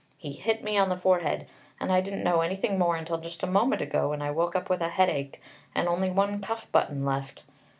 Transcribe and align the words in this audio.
He 0.17 0.31
hit 0.31 0.63
me 0.63 0.79
on 0.79 0.89
the 0.89 0.97
forehead, 0.97 1.45
and 1.79 1.91
I 1.91 2.01
didn't 2.01 2.23
know 2.23 2.41
anything 2.41 2.79
more 2.79 2.95
until 2.95 3.19
just 3.19 3.43
a 3.43 3.45
moment 3.45 3.83
ago, 3.83 4.09
when 4.09 4.21
I 4.23 4.31
woke 4.31 4.55
up 4.55 4.67
with 4.67 4.81
a 4.81 4.89
headache, 4.89 5.39
and 5.75 5.87
only 5.87 6.09
one 6.09 6.41
cuff 6.41 6.67
button 6.71 7.05
left. 7.05 7.43